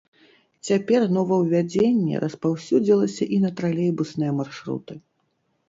Цяпер 0.69 1.01
новаўвядзенне 1.17 2.23
распаўсюдзілася 2.25 3.23
і 3.39 3.41
на 3.47 3.55
тралейбусныя 3.63 4.31
маршруты. 4.43 4.93